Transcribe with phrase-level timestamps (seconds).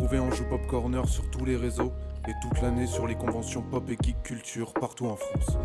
[0.00, 1.92] retrouver en joue Pop Corner sur tous les réseaux
[2.26, 5.58] et toute l'année sur les conventions pop et geek culture partout en France.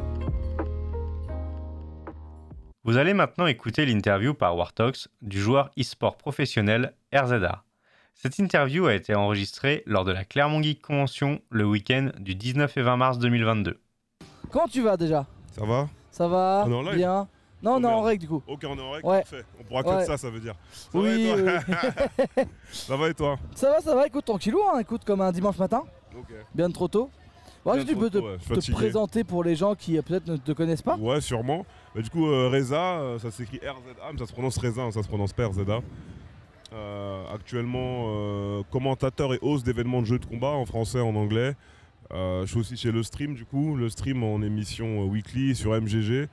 [2.83, 7.63] Vous allez maintenant écouter l'interview par Wartox du joueur e-sport professionnel RZA.
[8.13, 12.75] Cette interview a été enregistrée lors de la Clermont Geek Convention le week-end du 19
[12.75, 13.79] et 20 mars 2022.
[14.51, 15.25] Comment tu vas déjà?
[15.53, 15.87] Ça va?
[16.11, 16.65] Ça va?
[16.67, 17.27] On est en live Bien
[17.65, 18.43] Non, Oh, on est en règle du coup.
[18.47, 19.19] Ok, on est en règle, Ouais.
[19.19, 19.43] parfait.
[19.59, 20.05] On pourra que Ouais.
[20.05, 20.53] ça, ça veut dire.
[20.71, 21.75] Ça Oui, va et toi
[22.37, 22.43] oui.
[22.71, 25.57] Ça va et toi Ça va, ça va, écoute, tranquillou, hein, écoute, comme un dimanche
[25.57, 25.83] matin,
[26.17, 26.27] Ok.
[26.53, 27.09] bien trop tôt.
[27.65, 28.37] Ouais, tu peux te, ouais,
[28.73, 31.65] présenter pour les gens qui euh, peut-être ne te connaissent pas Ouais, sûrement.
[31.95, 34.91] Bah, du coup, euh, Reza, euh, ça s'écrit RZA, mais ça se prononce Reza, hein,
[34.91, 35.81] ça se prononce pas RZA.
[36.73, 41.55] Euh, actuellement, commentateur et host d'événements de jeux de combat en français, en anglais.
[42.11, 43.75] Je suis aussi chez Le Stream, du coup.
[43.75, 46.27] Le Stream en émission weekly sur MGG.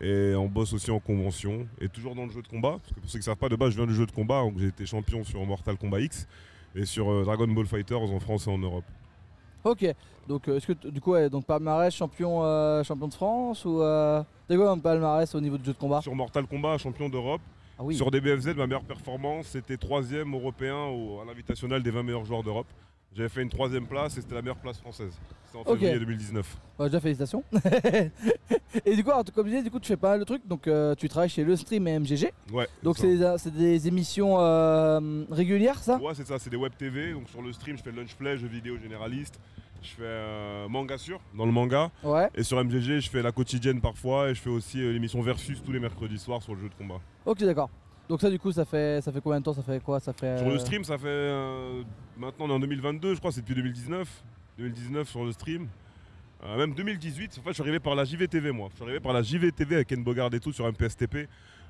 [0.00, 1.66] Et on bosse aussi en convention.
[1.80, 2.78] Et toujours dans le jeu de combat.
[2.82, 4.12] Parce que pour ceux qui ne savent pas, de base, je viens du jeu de
[4.12, 4.40] combat.
[4.42, 6.26] Donc j'ai été champion sur Mortal Kombat X
[6.74, 8.84] et sur euh, Dragon Ball Fighters en France et en Europe.
[9.64, 9.86] Ok,
[10.28, 13.80] donc euh, est-ce que du coup, ouais, donc palmarès champion, euh, champion de France ou.
[13.80, 14.22] Euh...
[14.46, 16.02] Quoi comme palmarès au niveau du jeu de combat?
[16.02, 17.40] Sur Mortal Kombat, champion d'Europe.
[17.78, 22.02] Ah oui, Sur DBFZ, ma meilleure performance, c'était troisième européen au, à l'invitationnel des 20
[22.02, 22.66] meilleurs joueurs d'Europe.
[23.16, 25.12] J'avais fait une troisième place et c'était la meilleure place française.
[25.46, 26.56] C'était en février 2019.
[26.78, 27.44] Bah, déjà félicitations.
[28.84, 30.46] et du coup, alors, comme je disais, du coup, tu fais pas mal de trucs,
[30.48, 32.32] donc euh, tu travailles chez Le Stream et MGG.
[32.52, 32.66] Ouais.
[32.82, 33.38] Donc ça.
[33.38, 35.98] c'est des, émissions euh, régulières, ça?
[35.98, 37.12] Ouais, c'est ça, c'est des web TV.
[37.12, 39.38] Donc sur le stream, je fais lunch play, jeux vidéo généraliste.
[39.84, 41.90] Je fais euh, manga sur, dans le manga.
[42.02, 42.30] Ouais.
[42.34, 44.30] Et sur MGG, je fais la quotidienne parfois.
[44.30, 46.74] Et je fais aussi euh, l'émission Versus tous les mercredis soirs sur le jeu de
[46.74, 47.00] combat.
[47.26, 47.68] Ok, d'accord.
[48.08, 50.12] Donc ça, du coup, ça fait, ça fait combien de temps Ça fait quoi Ça
[50.12, 50.38] fait.
[50.38, 51.06] Sur le euh, stream, ça fait.
[51.06, 51.82] euh,
[52.16, 54.08] maintenant, on est en 2022, je crois, c'est depuis 2019.
[54.58, 55.66] 2019 sur le stream.
[56.44, 58.68] Euh, même 2018, en fait, je suis arrivé par la JVTV, moi.
[58.70, 61.28] Je suis arrivé par la JVTV avec Ken Bogard et tout sur MPSTP.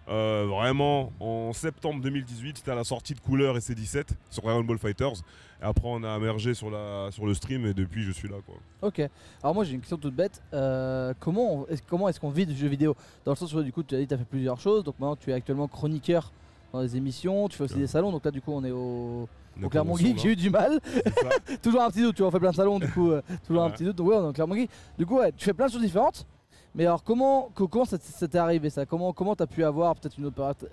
[0.08, 4.62] Euh, vraiment, en septembre 2018, c'était à la sortie de Couleur et C17 sur Dragon
[4.62, 5.14] Ball Fighters.
[5.62, 8.36] Et après, on a émergé sur, la, sur le stream et depuis, je suis là,
[8.44, 8.56] quoi.
[8.82, 9.00] Ok.
[9.42, 10.42] Alors moi j'ai une question toute bête.
[10.52, 12.94] Euh, comment est-ce, comment est-ce qu'on vit du jeu vidéo?
[13.24, 14.84] Dans le sens où du coup tu as dit tu as fait plusieurs choses.
[14.84, 16.30] Donc maintenant tu es actuellement chroniqueur
[16.70, 17.48] dans les émissions.
[17.48, 17.80] Tu fais aussi Ouais.
[17.80, 18.12] des salons.
[18.12, 19.26] Donc là du coup on est au,
[19.70, 20.18] Clermont Geek.
[20.18, 20.80] J'ai eu du mal.
[21.62, 22.16] toujours un petit doute.
[22.16, 23.10] Tu vois on fait plein de salons du coup.
[23.10, 23.96] euh, toujours un petit doute.
[23.96, 24.70] Donc ouais on est au Clermont Geek.
[24.98, 26.26] Du coup ouais, tu fais plein de choses différentes.
[26.74, 28.84] Mais alors comment co- comment ça, ça t'est arrivé ça?
[28.84, 30.30] Comment comment t'as pu avoir peut-être une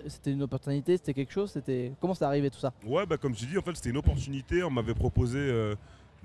[0.07, 1.55] C'était une opportunité C'était quelque chose
[1.99, 2.73] comment c'est arrivé tout ça?
[2.85, 4.63] Ouais, bah, comme tu dis, en fait, c'était une opportunité.
[4.63, 5.75] On m'avait proposé euh,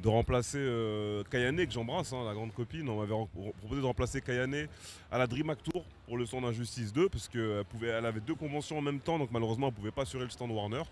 [0.02, 2.88] de remplacer euh, Kayane, que j'embrasse, hein, la grande copine.
[2.88, 3.12] On m'avait
[3.60, 4.66] proposé de remplacer Kayane
[5.10, 8.78] à la DreamHack Tour pour le son d'Injustice 2, parce qu'elle elle avait deux conventions
[8.78, 10.82] en même temps, donc malheureusement, elle pouvait pas assurer le stand Warner.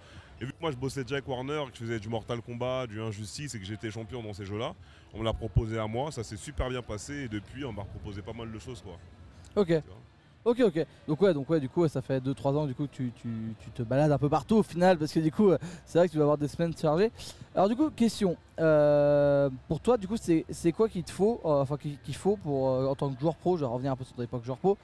[0.45, 2.87] Et vu que moi, je bossais déjà avec Warner, que je faisais du Mortal Kombat,
[2.87, 4.75] du Injustice et que j'étais champion dans ces jeux-là,
[5.15, 6.13] on me l'a proposé à moi.
[6.13, 8.99] Ça s'est super bien passé, et depuis, on m'a proposé pas mal de choses, quoi.
[9.57, 9.73] Ok.
[10.45, 10.87] Ok, ok.
[11.09, 13.31] Donc ouais, donc ouais, du coup, ça fait 2-3 ans du coup que tu, tu,
[13.59, 15.49] tu te balades un peu partout au final, parce que du coup,
[15.87, 17.11] c'est vrai que tu vas avoir des semaines chargées.
[17.55, 18.37] Alors du coup, question.
[18.61, 22.69] euh, pour toi, du coup, c'est quoi qu'il te faut, euh, enfin qu'il faut pour
[22.69, 24.59] euh, en tant que joueur pro, je vais revenir un peu sur ton époque joueur
[24.59, 24.77] pro,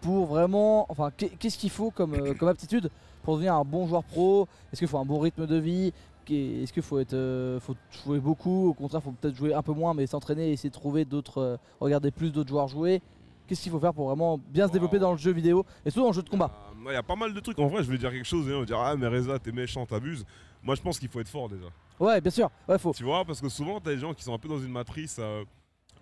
[0.00, 2.90] pour vraiment, enfin, qu'est- qu'est-ce qu'il faut comme, comme aptitude
[3.26, 5.92] pour devenir un bon joueur pro Est-ce qu'il faut un bon rythme de vie
[6.30, 9.72] Est-ce qu'il faut être, euh, faut jouer beaucoup Au contraire, faut peut-être jouer un peu
[9.72, 13.02] moins, mais s'entraîner et essayer de trouver d'autres, euh, regarder plus d'autres joueurs jouer
[13.48, 15.02] Qu'est-ce qu'il faut faire pour vraiment bien se développer Wow.
[15.02, 16.50] dans le jeu vidéo et surtout dans le jeu de combat?
[16.88, 17.58] Il y a pas mal de trucs.
[17.58, 19.52] En vrai, je voulais dire quelque chose, et on va dire Ah, mais Reza, t'es
[19.52, 20.24] méchant, t'abuses.
[20.62, 21.66] Moi, je pense qu'il faut être fort déjà.
[22.00, 22.48] Ouais, bien sûr.
[22.68, 22.92] Ouais, faut.
[22.92, 25.16] Tu vois, parce que souvent, t'as des gens qui sont un peu dans une matrice.
[25.20, 25.44] euh,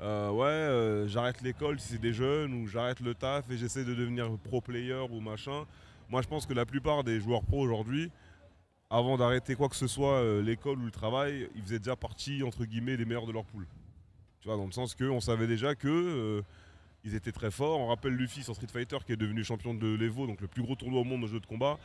[0.00, 3.84] euh, ouais, euh, j'arrête l'école si c'est des jeunes, ou j'arrête le taf et j'essaie
[3.84, 5.64] de devenir pro player ou machin.
[6.08, 8.10] Moi, je pense que la plupart des joueurs pro aujourd'hui,
[8.90, 12.42] avant d'arrêter quoi que ce soit, euh, l'école ou le travail, ils faisaient déjà partie,
[12.42, 13.66] entre guillemets, des meilleurs de leur poule.
[14.40, 15.88] Tu vois, dans le sens qu'on savait déjà que.
[15.88, 16.42] euh,
[17.06, 17.78] ils étaient très forts.
[17.80, 20.62] On rappelle Luffy sur Street Fighter qui est devenu champion de l'Evo, donc le plus
[20.62, 21.78] gros tournoi au monde de jeux de combat,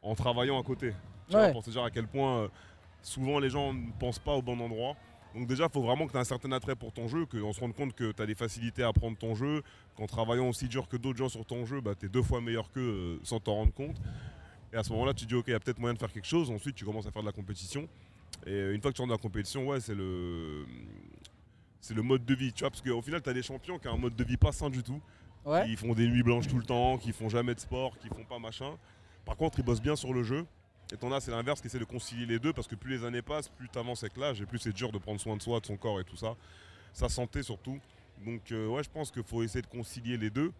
[0.00, 0.94] en travaillant à côté.
[1.28, 2.48] Tu vois, pour te dire à quel point euh,
[3.02, 4.96] souvent les gens ne pensent pas au bon endroit.
[5.34, 7.52] Donc déjà, il faut vraiment que tu aies un certain attrait pour ton jeu, qu'on
[7.52, 9.62] se rende compte que tu as des facilités à apprendre ton jeu,
[9.96, 12.40] qu'en travaillant aussi dur que d'autres gens sur ton jeu, bah, tu es deux fois
[12.40, 13.96] meilleur qu'eux euh, sans t'en rendre compte.
[14.72, 16.12] Et à ce moment-là, tu te dis, ok, il y a peut-être moyen de faire
[16.12, 16.50] quelque chose.
[16.50, 17.88] Ensuite, tu commences à faire de la compétition.
[18.46, 20.66] Et euh, une fois que tu rentres dans la compétition, ouais, c'est le...
[21.80, 23.88] C'est le mode de vie, tu vois, parce qu'au final, tu as des champions qui
[23.88, 25.00] ont un mode de vie pas sain du tout
[25.44, 25.66] Ouais.
[25.66, 28.22] qui font des nuits blanches tout le temps, qui font jamais de sport, qui font
[28.22, 28.76] pas machin.
[29.24, 30.46] Par contre, ils bossent bien sur le jeu.
[30.92, 33.04] Et t'en as, c'est l'inverse, qui essaie de concilier les deux, parce que plus les
[33.04, 35.58] années passent, plus t'avances avec l'âge, et plus c'est dur de prendre soin de soi,
[35.58, 36.36] de son corps et tout ça.
[36.92, 37.78] Sa santé surtout.
[38.26, 40.52] Donc euh, ouais, je pense qu'il faut essayer de concilier les deux.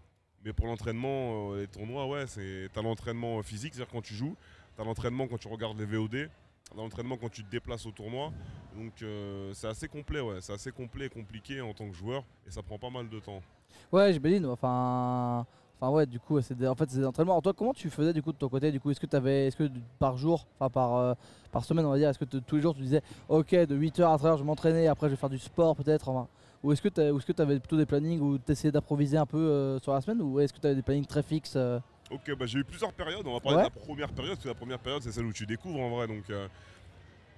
[0.44, 4.34] Mais pour l'entraînement, euh, les tournois, ouais, c'est t'as l'entraînement physique, c'est-à-dire quand tu joues,
[4.76, 6.31] t'as l'entraînement quand tu regardes les VOD,
[6.70, 8.32] t'as l'entraînement quand tu te déplaces au tournoi.
[8.75, 12.25] Donc euh, c'est assez complet, ouais, c'est assez complet et compliqué en tant que joueur,
[12.46, 13.43] et ça prend pas mal de temps.
[13.93, 14.46] Ouais, j'imagine.
[14.46, 15.46] Enfin,
[15.82, 17.32] Enfin ouais, du coup, c'est en fait c'est des entraînements.
[17.32, 19.17] Alors toi, comment tu faisais du coup de ton côté Du coup, est-ce que tu
[19.17, 19.69] avais, est-ce que
[19.99, 21.14] par jour, enfin par euh,
[21.50, 24.05] par semaine, on va dire, est-ce que tous les jours tu disais, ok, de 8h
[24.05, 26.29] à 13h, je vais m'entraîner, après je vais faire du sport peut-être, enfin,
[26.62, 29.26] ou est-ce que tu est-ce que avais plutôt des plannings où tu essayais d'improviser un
[29.26, 31.81] peu euh, sur la semaine, ou est-ce que tu avais des plannings très fixes euh?
[32.12, 33.26] Ok, bah j'ai eu plusieurs périodes.
[33.26, 33.69] On va parler Ouais.
[33.69, 35.90] de la première période, parce que la première période, c'est celle où tu découvres en
[35.90, 36.06] vrai.
[36.06, 36.31] Donc,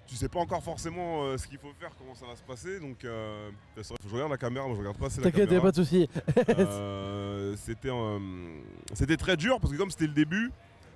[0.07, 2.79] tu sais pas encore forcément euh, ce qu'il faut faire, comment ça va se passer.
[2.81, 5.61] Donc, euh, c'est vrai, faut que je regarde la caméra, moi je regarde pas T'inquiète,
[5.61, 6.09] pas de souci.
[6.49, 6.55] Euh,
[7.57, 8.19] c'était, euh,
[8.93, 10.51] c'était très dur parce que comme c'était le début,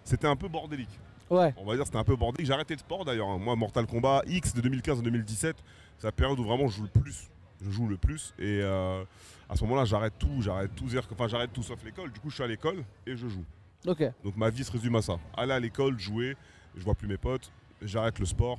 [0.05, 0.88] c'était un peu bordélique.
[1.31, 2.46] Ouais, On va dire c'était un peu bordélique.
[2.46, 3.28] J'ai arrêté le sport d'ailleurs.
[3.28, 3.38] hein.
[3.38, 5.56] Moi, Mortal Kombat X de 2015 à 2017,
[5.99, 7.28] c'est la période où vraiment je joue le plus.
[7.60, 8.32] Je joue le plus.
[8.38, 9.02] Et euh,
[9.49, 10.40] à ce moment-là, j'arrête tout.
[10.40, 10.87] J'arrête tout.
[11.12, 12.10] Enfin, j'arrête tout sauf l'école.
[12.12, 13.44] Du coup, je suis à l'école et je joue.
[13.87, 15.19] ok, Donc ma vie se résume à ça.
[15.37, 16.37] Aller à l'école, jouer,
[16.76, 17.50] je vois plus mes potes,
[17.82, 18.58] j'arrête le sport.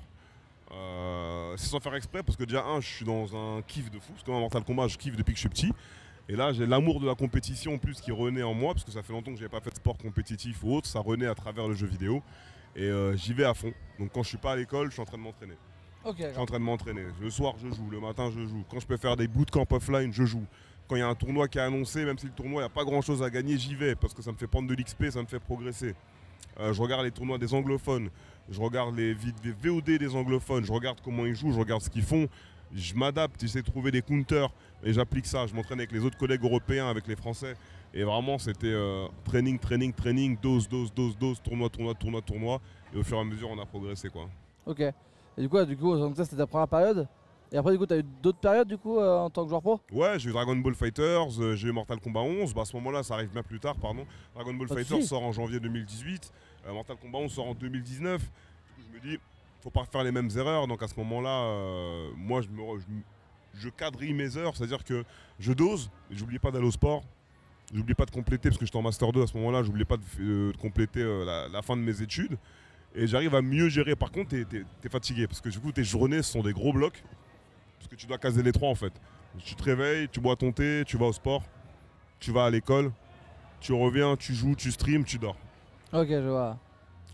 [0.71, 3.97] Euh, c'est sans faire exprès parce que déjà un, je suis dans un kiff de
[3.99, 5.73] fou, parce que moi, Mortal Kombat, je kiffe depuis que je suis petit.
[6.29, 8.91] Et là, j'ai l'amour de la compétition en plus qui renaît en moi, parce que
[8.91, 11.33] ça fait longtemps que j'avais pas fait de sport compétitif ou autre, ça renaît à
[11.33, 12.21] travers le jeu vidéo.
[12.75, 13.73] Et euh, j'y vais à fond.
[13.97, 15.57] Donc quand je suis pas à l'école, je suis en train de m'entraîner.
[16.05, 16.17] ok.
[16.19, 17.01] Je suis en train de m'entraîner.
[17.19, 17.89] Le soir, je joue.
[17.89, 18.63] Le matin, je joue.
[18.69, 20.45] Quand je peux faire des bootcamps offline, je joue.
[20.87, 22.71] Quand il y a un tournoi qui est annoncé, même si le tournoi, il n'y
[22.71, 24.75] a pas grand chose à gagner, j'y vais parce que ça me fait prendre de
[24.75, 25.95] l'XP, ça me fait progresser.
[26.59, 28.09] Euh, je regarde les tournois des anglophones,
[28.49, 32.03] je regarde les VOD des anglophones, je regarde comment ils jouent, je regarde ce qu'ils
[32.03, 32.27] font.
[32.73, 34.49] Je m'adapte, j'essaie de trouver des counters
[34.83, 35.47] et j'applique ça.
[35.47, 37.55] Je m'entraîne avec les autres collègues européens, avec les Français.
[37.93, 42.61] Et vraiment, c'était euh, training, training, training, dose, dose, dose, dose, tournoi, tournoi, tournoi, tournoi.
[42.93, 44.09] Et au fur et à mesure, on a progressé.
[44.09, 44.29] quoi.
[44.65, 44.81] Ok.
[44.81, 44.93] Et
[45.41, 47.07] du coup, du coup, donc ça c'était ta première période.
[47.51, 49.61] Et après, du coup, t'as eu d'autres périodes du coup euh, en tant que joueur
[49.63, 49.79] pro?
[49.91, 52.53] Ouais, j'ai eu Dragon Ball Fighters, euh, j'ai eu Mortal Kombat 11.
[52.53, 54.05] Bah, à ce moment-là, ça arrive bien plus tard, pardon.
[54.35, 56.31] Dragon Ball Fighters sort en janvier 2018.
[56.67, 58.21] euh, Mortal Kombat 11 sort en 2019.
[58.21, 59.19] Du coup, je me dis,
[59.61, 60.67] faut pas faire les mêmes erreurs.
[60.67, 62.85] Donc à ce moment-là, euh, moi, je, me, je,
[63.61, 64.55] je quadrille mes heures.
[64.55, 65.03] C'est-à-dire que
[65.39, 67.03] je dose, mais j'oublie pas d'aller au sport.
[67.73, 69.97] J'oublie pas de compléter, parce que j'étais en Master 2 à ce moment-là, j'oublie pas
[69.97, 72.35] de, euh, de compléter euh, la, la fin de mes études.
[72.95, 73.95] Et j'arrive à mieux gérer.
[73.95, 74.45] Par contre, t'es
[74.83, 77.03] es, fatigué, parce que du coup, tes journées sont des gros blocs.
[77.77, 78.91] Parce que tu dois caser les trois en fait.
[79.37, 81.43] Tu te réveilles, tu bois ton thé, tu vas au sport,
[82.19, 82.91] tu vas à l'école,
[83.61, 85.37] tu reviens, tu joues, tu streams, tu dors.
[85.93, 86.57] Ok, je vois.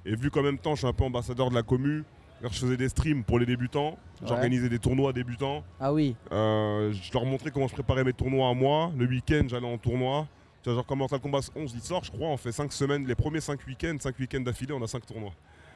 [0.06, 2.06] Et vu qu'en même temps je suis un peu ambassadeur de la commu, alors
[2.41, 4.27] je faisais des streams pour les débutants, Ouais.
[4.29, 6.15] j'organisais des tournois débutants, Ah oui.
[6.31, 9.77] euh, je leur montrais comment je préparais mes tournois à moi, le week-end j'allais en
[9.77, 10.27] tournoi.
[10.63, 13.05] Tu vois, genre comme Mortal Kombat 11 il sort, je crois, on fait 5 semaines,
[13.05, 15.33] les premiers 5 week-ends, 5 week-ends d'affilée, on a 5 tournois.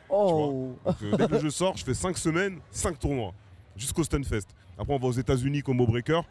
[0.09, 3.33] Oh Donc, euh, dès que le jeu sort, je fais 5 semaines, 5 tournois,
[3.75, 4.47] jusqu'au Stunfest.
[4.77, 6.21] Après, on va aux États-Unis comme au Breaker.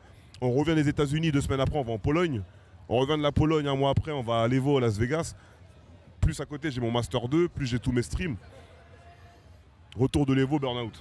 [0.40, 2.42] On revient des États-Unis deux semaines après, on va en Pologne.
[2.88, 5.34] On revient de la Pologne un mois après, on va à l'Evo à Las Vegas.
[6.20, 8.36] Plus à côté, j'ai mon Master 2, plus j'ai tous mes streams.
[9.98, 10.92] Retour de l'Evo, Burnout.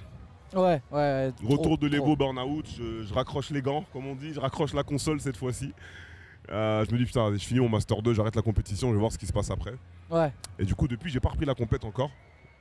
[0.54, 1.32] Ouais, ouais.
[1.32, 2.66] trop, Retour de l'Evo, Burnout.
[2.66, 4.32] Je, je raccroche les gants, comme on dit.
[4.32, 5.72] Je raccroche la console cette fois-ci.
[6.50, 8.98] Euh, je me dis, putain, je finis mon Master 2, j'arrête la compétition, je vais
[9.00, 9.74] voir ce qui se passe après.
[10.10, 10.32] Ouais.
[10.58, 12.10] Et du coup, depuis, j'ai pas repris la compète encore.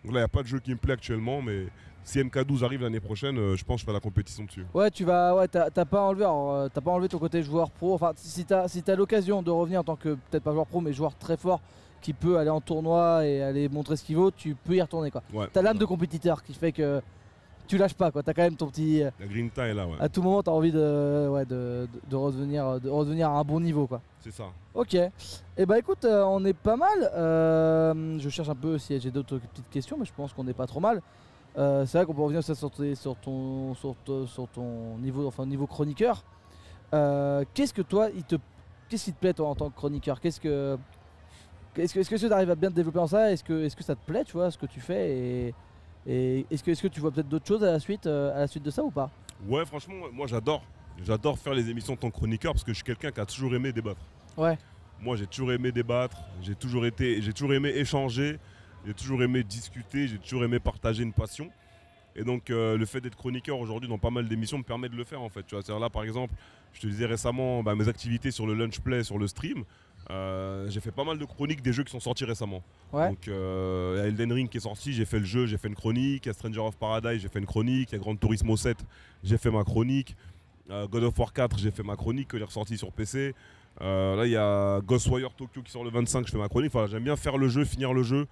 [0.03, 1.67] Donc là, il n'y a pas de jeu qui me plaît actuellement, mais
[2.03, 4.65] si MK12 arrive l'année prochaine, euh, je pense que je ferai la compétition dessus.
[4.73, 7.93] Ouais, tu vas, ouais, t'as pas enlevé, euh, t'as pas enlevé ton côté joueur pro.
[7.93, 10.81] Enfin, si t'as, si t'as l'occasion de revenir en tant que peut-être pas joueur pro,
[10.81, 11.61] mais joueur très fort,
[12.01, 15.11] qui peut aller en tournoi et aller montrer ce qu'il vaut, tu peux y retourner
[15.11, 15.23] quoi.
[15.33, 15.47] Ouais.
[15.51, 17.01] T'as l'âme de compétiteur qui fait que
[17.67, 18.23] tu lâches pas quoi.
[18.23, 19.95] T'as quand même ton petit, La Grinta est là, ouais.
[19.99, 23.43] à tout moment, t'as envie de, ouais, de, de, de redevenir, de redevenir à un
[23.43, 23.99] bon niveau quoi.
[24.21, 24.45] C'est ça.
[24.73, 24.93] Ok.
[24.93, 27.11] Et bah écoute, euh, on est pas mal.
[27.13, 30.53] Euh, je cherche un peu si j'ai d'autres petites questions, mais je pense qu'on est
[30.53, 31.01] pas trop mal.
[31.57, 34.97] Euh, c'est vrai qu'on peut revenir sur, sur tes- sur ton, sur, te- sur ton
[34.99, 36.23] niveau, enfin niveau chroniqueur.
[36.93, 38.35] Euh, qu'est-ce que toi, il te,
[38.87, 40.19] qu'est-ce qui te plaît toi en tant que chroniqueur?
[40.21, 40.77] Qu'est-ce que,
[41.77, 43.75] est-ce que, est-ce que tu arrives à bien te développer en ça Est-ce que, est-ce
[43.75, 45.53] que ça te plaît, tu vois, ce que tu fais et,
[46.07, 48.39] et est-ce que, est-ce que tu vois peut-être d'autres choses à la suite, euh, à
[48.39, 49.09] la suite de ça ou pas?
[49.47, 50.63] Ouais, franchement, moi j'adore.
[51.03, 53.25] J'adore faire les émissions en tant que chroniqueur parce que je suis quelqu'un qui a
[53.25, 54.01] toujours aimé débattre.
[54.35, 54.57] Ouais.
[54.99, 58.39] Moi, j'ai toujours aimé débattre, j'ai toujours été, j'ai toujours aimé échanger,
[58.83, 61.51] j'ai toujours aimé discuter, j'ai toujours aimé partager une passion.
[62.15, 64.95] Et donc, euh, le fait d'être chroniqueur aujourd'hui dans pas mal d'émissions me permet de
[64.95, 65.43] le faire en fait.
[65.43, 66.33] Tu vois, là, par exemple,
[66.73, 69.65] je te disais récemment bah, mes activités sur le lunch play, sur le stream.
[70.09, 72.63] Euh, j'ai fait pas mal de chroniques des jeux qui sont sortis récemment.
[72.93, 73.09] Ouais.
[73.09, 75.57] Donc, euh, il y a Elden Ring qui est sorti, j'ai fait le jeu, j'ai
[75.57, 76.25] fait une chronique.
[76.25, 77.89] Il y a Stranger of Paradise, j'ai fait une chronique.
[77.91, 78.77] Il y a Gran Turismo 7,
[79.23, 80.15] j'ai fait ma chronique.
[80.69, 83.33] Euh, God of War 4, j'ai fait ma chronique, qui est ressorti sur PC.
[83.81, 86.73] Euh, là, il y a Ghostwire Tokyo qui sort le 25, je fais ma chronique.
[86.73, 88.27] Enfin, j'aime bien faire le jeu, finir le jeu,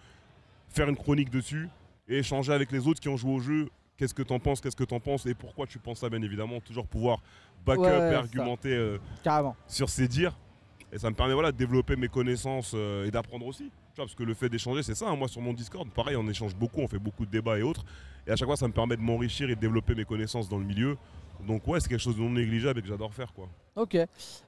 [0.70, 1.70] faire une chronique dessus
[2.08, 3.70] et échanger avec les autres qui ont joué au jeu.
[3.98, 6.60] Qu'est-ce que t'en penses, qu'est-ce que t'en penses et pourquoi tu penses ça, bien évidemment.
[6.60, 7.22] Toujours pouvoir
[7.66, 9.56] back Ouais, et argumenter Carrément.
[9.68, 10.38] sur ses dires.
[10.92, 13.64] Et ça me permet voilà, de développer mes connaissances euh, et d'apprendre aussi.
[13.66, 15.10] Tu vois, parce que le fait d'échanger, c'est ça.
[15.10, 15.16] hein.
[15.16, 17.84] Moi, sur mon Discord, pareil, on échange beaucoup, on fait beaucoup de débats et autres.
[18.28, 20.58] Et à chaque fois, ça me permet de m'enrichir et de développer mes connaissances dans
[20.58, 20.98] le milieu.
[21.46, 23.34] Donc, ouais, c'est quelque chose de non négligeable et que j'adore faire.
[23.34, 23.48] quoi.
[23.76, 23.98] Ok.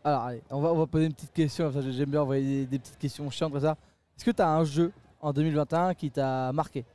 [0.03, 1.69] Alors, allez, on va, on va poser une petite question.
[1.91, 3.75] J'aime bien envoyer des, des petites questions chiantes comme ça.
[4.15, 6.85] Est-ce que tu as un jeu en 2021 qui t'a marqué?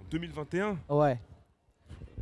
[0.00, 1.18] En 2021, Ouais.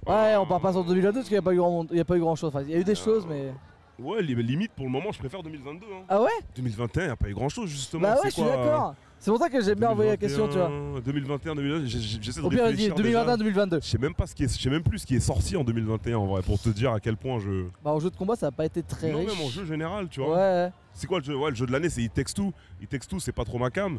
[0.07, 2.49] Ouais, on part pas sur 2022 parce qu'il n'y a a pas eu grand chose.
[2.55, 3.55] Enfin, il y a eu des choses, mais.
[3.99, 5.87] Ouais, li- limite, pour le moment, je préfère 2022.
[5.87, 6.03] hein.
[6.09, 6.29] Ah ouais?
[6.57, 8.03] 2021, il n'y a pas eu grand chose, justement.
[8.03, 8.95] Bah ouais, je suis quoi, euh, d'accord.
[9.19, 10.71] C'est pour ça que j'aime bien envoyer la question, tu vois.
[11.03, 13.25] 2021, 2022, j'ai- j'ai- j'essaie de Au pire, réfléchir déjà.
[13.25, 13.81] 2021-2022.
[13.83, 15.57] Je sais même pas ce qui est, je sais même plus ce qui est sorti
[15.57, 17.65] en 2021 en vrai, pour te dire à quel point je.
[17.83, 19.29] Bah, en jeu de combat, ça n'a pas été très non, riche.
[19.31, 20.37] même en jeu général, tu vois.
[20.37, 20.71] ouais.
[20.93, 21.35] C'est quoi le jeu?
[21.37, 22.53] Ouais, le jeu de l'année, c'est It Takes Two.
[22.83, 23.99] It Takes Two, c'est pas trop ma cam.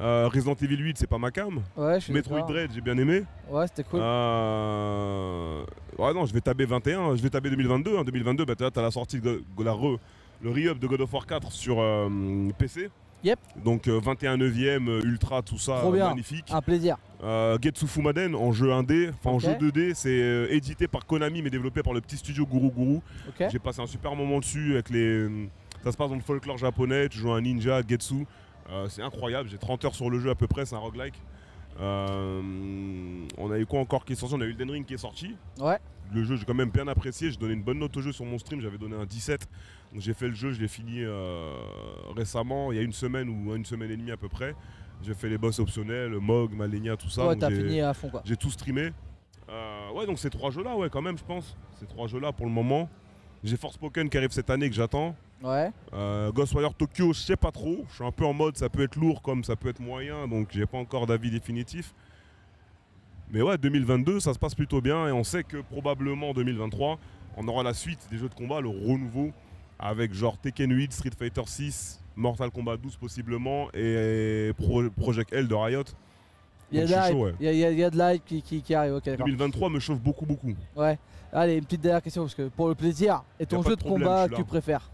[0.00, 1.60] Euh, Resident Evil 8, c'est pas ma cam.
[1.76, 2.42] Ouais, je suis Metroid.
[2.42, 3.22] Dread, j'ai bien aimé.
[3.48, 4.00] Ouais, c'était cool.
[4.02, 5.62] Euh...
[5.98, 7.98] Ouais, non, je vais taber 21, je vais taber 2022.
[7.98, 8.04] hein.
[8.04, 9.98] 2022, bah, t'as la sortie de la re,
[10.42, 12.08] le re-up de God of War 4 sur euh,
[12.58, 12.90] PC.
[13.22, 13.38] Yep.
[13.64, 16.08] Donc euh, 21 neuvième, Ultra, tout ça, Trop bien.
[16.08, 16.46] magnifique.
[16.50, 16.96] Un plaisir.
[17.62, 21.82] Getsu Fumaden en jeu 1D, enfin en jeu 2D, c'est édité par Konami mais développé
[21.82, 22.98] par le petit studio Guru Guru.
[23.50, 25.26] J'ai passé un super moment dessus avec les.
[25.82, 28.26] Ça se passe dans le folklore japonais, tu joues un ninja, Getsu.
[28.70, 31.14] Euh, c'est incroyable, j'ai 30 heures sur le jeu à peu près, c'est un roguelike.
[31.80, 32.40] Euh,
[33.38, 34.34] on a eu quoi encore qui est sorti?
[34.36, 35.34] On a eu Elden Ring qui est sorti.
[35.58, 35.78] Ouais.
[36.12, 37.30] Le jeu, j'ai quand même bien apprécié.
[37.30, 38.60] J'ai donné une bonne note au jeu sur mon stream.
[38.60, 39.48] J'avais donné un 17.
[39.92, 41.52] Donc j'ai fait le jeu, je l'ai fini euh,
[42.16, 44.54] récemment, il y a une semaine ou une semaine et demie à peu près.
[45.02, 47.22] J'ai fait les boss optionnels, Mog, Malenia, tout ça.
[47.26, 48.22] ouais, Donc t'as j'ai- fini à fond, quoi.
[48.24, 48.90] j'ai tout streamé.
[49.48, 51.56] Euh, ouais, donc ces trois jeux-là, ouais, quand même, je pense.
[51.78, 52.88] Ces trois jeux-là pour le moment.
[53.42, 55.14] J'ai Forspoken qui arrive cette année que j'attends.
[55.42, 55.70] Ouais.
[55.92, 57.84] Euh, Ghostwire Tokyo, je sais pas trop.
[57.90, 60.26] Je suis un peu en mode, ça peut être lourd comme ça peut être moyen,
[60.26, 61.92] donc j'ai pas encore d'avis définitif.
[63.30, 66.98] Mais ouais, 2022, ça se passe plutôt bien et on sait que probablement en 2023,
[67.36, 69.32] on aura la suite des jeux de combat, le renouveau,
[69.78, 75.48] avec genre Tekken 8, Street Fighter 6, Mortal Kombat 12 possiblement et Pro- Project L
[75.48, 75.82] de Riot.
[76.72, 77.34] Il y a ouais.
[77.40, 78.94] Y a- y de l'hype qui, qui, qui arrive.
[78.94, 79.26] Ok, d'accord.
[79.26, 80.54] 2023 me chauffe beaucoup, beaucoup.
[80.76, 80.98] Ouais.
[81.32, 83.80] Allez, une petite dernière question parce que pour le plaisir, et ton jeu de de
[83.80, 84.90] problème, combat que tu préfères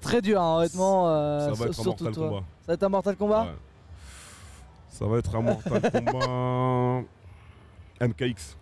[0.00, 1.08] Très dur, hein, honnêtement.
[1.08, 2.28] euh, ça va être un Mortal toi.
[2.28, 2.40] Kombat.
[2.62, 3.54] Ça va être un Mortal Kombat Ouais.
[4.88, 7.04] Ça va être un Mortal Kombat
[8.00, 8.56] MKX.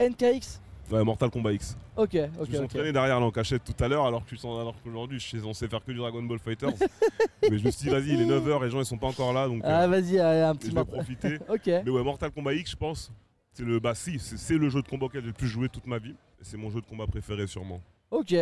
[0.00, 0.60] NKX
[0.90, 1.76] Ouais, Mortal Kombat X.
[1.96, 5.20] Ok, je ok, me suis entraîné derrière là en cachette tout à l'heure alors qu'aujourd'hui
[5.20, 6.70] je sais- on sait faire que du Dragon Ball Fighters.
[7.48, 9.32] Mais je me suis dit vas-y il est 9h les gens ils sont pas encore
[9.32, 10.94] là donc Ah, euh, vas-y, un je petit vais Mortal.
[10.96, 11.38] profiter.
[11.48, 11.66] Ok.
[11.66, 13.12] Mais ouais Mortal Kombat X je pense
[13.52, 15.86] c'est le bah si c'est le jeu de combat auquel j'ai le plus joué toute
[15.86, 16.14] ma vie.
[16.42, 17.80] C'est mon jeu de combat préféré sûrement.
[18.10, 18.34] Ok.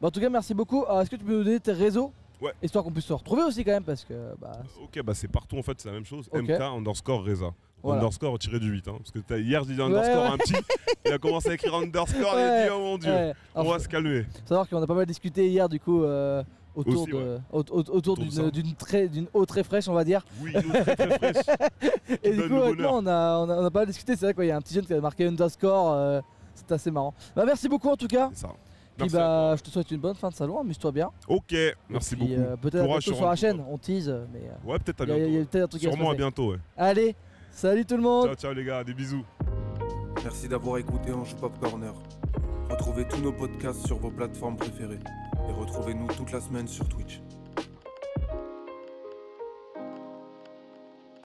[0.00, 0.84] Bah, en tout cas, merci beaucoup.
[0.86, 2.52] Alors, Est-ce que tu peux nous donner tes réseaux Ouais.
[2.62, 4.52] Histoire qu'on puisse se retrouver aussi quand même parce que bah,
[4.82, 6.26] Ok bah c'est partout en fait c'est la même chose.
[6.32, 6.40] Ok.
[6.40, 7.50] MK underscore Reza.
[7.82, 8.00] Voilà.
[8.00, 8.94] Underscore tiré du 8 hein.
[8.96, 10.54] Parce que t'as- hier j'ai dit underscore à un petit,
[11.04, 12.64] il a commencé à écrire underscore et il a Ouais.
[12.64, 13.12] dit oh mon dieu.
[13.12, 13.34] ouais.
[13.54, 14.24] On Alors, va se calmer.
[14.46, 16.42] savoir qu'on a pas mal discuté hier du coup euh,
[16.74, 17.38] autour Aussi, de ouais.
[17.52, 18.50] au- au- autour Autour de d'une ça.
[18.50, 20.24] d'une très d'une eau très fraîche on va dire.
[20.42, 21.46] Oui, nous, très très fraîche.
[22.24, 22.92] Et du donne coup le bonheur.
[22.94, 24.62] on a, on, a, on a pas mal discuté, c'est vrai qu'il y a un
[24.62, 26.20] petit jeune qui a marqué underscore, euh,
[26.54, 27.12] c'est assez marrant.
[27.36, 28.30] Bah merci beaucoup en tout cas.
[28.32, 28.54] C'est ça.
[29.04, 31.10] Puis Merci bah je te souhaite une bonne fin de salon, amuse-toi bien.
[31.28, 31.54] Ok,
[31.88, 32.40] merci Et puis, beaucoup.
[32.40, 35.00] euh, Peut-être à Courage bientôt sur sur la chaîne, on tease, mais euh, Ouais, peut-être
[35.00, 35.48] à il y a- il y a, bientôt.
[35.50, 36.58] peut-être un truc à se Sûrement à bientôt, ouais.
[36.76, 37.14] Allez,
[37.50, 38.26] salut tout le monde.
[38.26, 39.24] Ciao, ciao les gars, des bisous.
[40.22, 41.94] Merci d'avoir écouté Ange Pop Corner.
[42.68, 45.00] Retrouvez tous nos podcasts sur vos plateformes préférées.
[45.48, 47.20] Et retrouvez-nous toute la semaine sur Twitch.